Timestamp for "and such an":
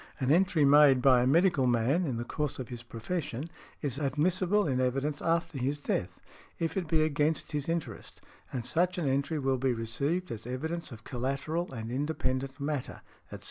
8.51-9.07